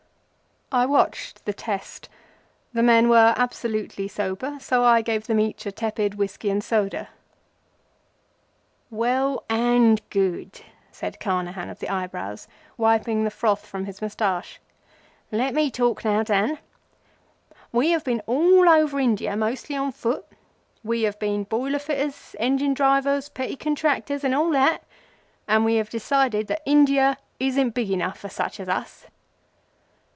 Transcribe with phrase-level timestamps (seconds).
[0.73, 2.07] I watched the test.
[2.71, 7.07] The men were absolutely sober, so I gave them each a tepid peg.
[8.89, 14.61] "Well and good," said Carnehan of the eyebrows, wiping the froth from his mustache.
[15.29, 16.57] "Let me talk now, Dan.
[17.73, 20.25] We have been all over India, mostly on foot.
[20.85, 24.85] We have been boiler fitters, engine drivers, petty contractors, and all that,
[25.49, 29.07] and we have decided that India isn't big enough for such as us."